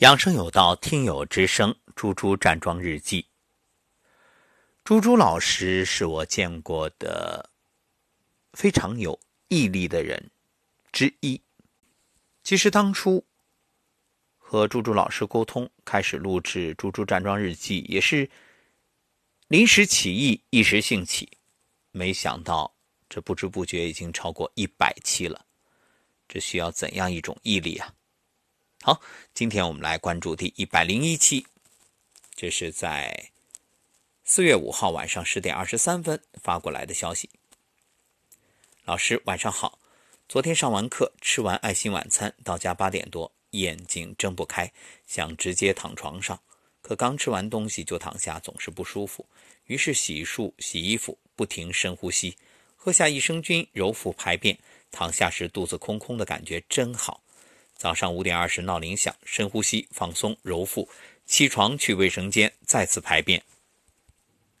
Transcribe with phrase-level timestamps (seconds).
[0.00, 3.26] 养生有道，听友之声，猪猪站桩日记。
[4.84, 7.48] 猪猪老师是我见过的
[8.52, 10.30] 非常有毅力的人
[10.92, 11.40] 之一。
[12.42, 13.24] 其实当初
[14.36, 18.28] 和猪猪老师沟通，开始录制《猪猪站桩日记》，也是
[19.48, 21.26] 临时起意，一时兴起。
[21.90, 22.70] 没想到
[23.08, 25.46] 这不知不觉已经超过一百期了，
[26.28, 27.94] 这需要怎样一种毅力啊！
[28.86, 29.00] 好，
[29.34, 31.44] 今天我们来关注第一百零一期，
[32.36, 33.32] 这是在
[34.22, 37.28] 四月五号晚上十点二十三分发过来的消息。
[38.84, 39.80] 老师晚上好，
[40.28, 44.72] 昨天上完课，吃完爱心晚餐，到家八点多，眼睛睁不开，
[45.04, 46.40] 想直接躺床上，
[46.80, 49.26] 可刚吃完东西就躺下，总是不舒服，
[49.64, 52.36] 于是洗漱、洗衣服，不停深呼吸，
[52.76, 54.56] 喝下益生菌，揉腹排便，
[54.92, 57.20] 躺下时肚子空空的感觉真好。
[57.76, 60.88] 早上五点二十闹铃响，深呼吸，放松，揉腹，
[61.26, 63.42] 起床去卫生间，再次排便，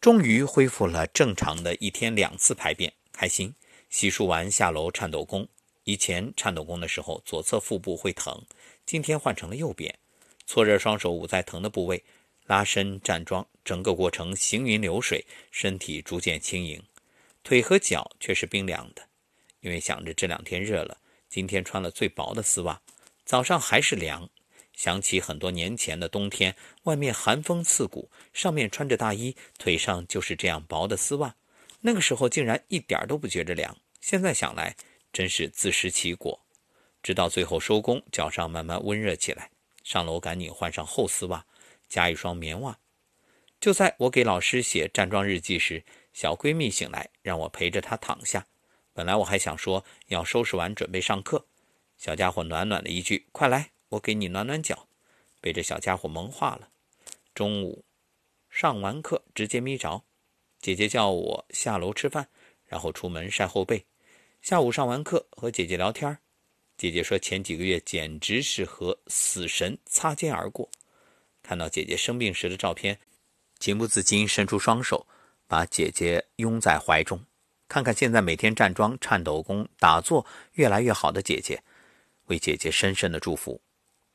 [0.00, 3.52] 终于恢复了正常的一天两次排便，开心。
[3.88, 5.48] 洗漱完下楼颤抖功，
[5.82, 8.40] 以前颤抖功的时候左侧腹部会疼，
[8.86, 9.92] 今天换成了右边。
[10.46, 12.00] 搓热双手捂在疼的部位，
[12.46, 16.80] 拉伸站桩，整个过程行云流水，身体逐渐轻盈，
[17.42, 19.02] 腿和脚却是冰凉的，
[19.60, 20.96] 因为想着这两天热了，
[21.28, 22.80] 今天穿了最薄的丝袜。
[23.30, 24.28] 早上还是凉，
[24.72, 31.32] 想起很多年前的冬天，外面寒风刺骨，上面穿着大衣，腿上就是这样薄的丝袜，
[31.80, 33.76] 那个时候竟然一点都不觉着凉。
[34.00, 34.74] 现在想来，
[35.12, 36.40] 真是自食其果。
[37.04, 39.48] 直到最后收工，脚上慢慢温热起来，
[39.84, 41.46] 上楼赶紧换上厚丝袜，
[41.88, 42.76] 加一双棉袜。
[43.60, 48.44] 就在我给老师写站桩日记时，小闺蜜醒来，让我陪着她躺下。
[48.92, 51.46] 本来我还想说要收拾完准备上课。
[52.00, 54.88] 小家伙暖暖的一句：“快来，我给你暖暖脚。”
[55.38, 56.70] 被这小家伙萌化了。
[57.34, 57.84] 中午
[58.48, 60.02] 上完课直接眯着，
[60.62, 62.26] 姐姐叫我下楼吃饭，
[62.64, 63.84] 然后出门晒后背。
[64.40, 66.16] 下午上完课和姐姐聊天，
[66.78, 70.66] 姐姐说前几个月简直是和死神擦肩而过。
[71.42, 72.98] 看到姐姐生病时的照片，
[73.58, 75.06] 情不自禁伸出双手
[75.46, 77.22] 把姐姐拥在怀中。
[77.68, 81.62] 看看现在每天站桩、颤抖功、打坐越来越好的姐姐。
[82.30, 83.60] 为姐姐深深的祝福，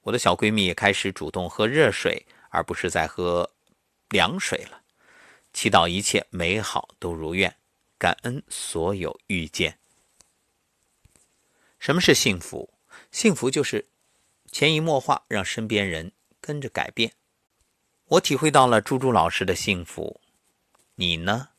[0.01, 3.47] 我的小闺蜜也开始主动喝热水，而不是在喝
[4.09, 4.81] 凉水了。
[5.51, 7.53] 祈祷一切美好都如愿，
[7.97, 9.77] 感恩所有遇见。
[11.77, 12.73] 什么是幸福？
[13.11, 13.85] 幸福就是
[14.49, 17.11] 潜移默化，让身边人跟着改变。
[18.05, 20.21] 我体会到了猪猪老师的幸福，
[20.95, 21.49] 你呢？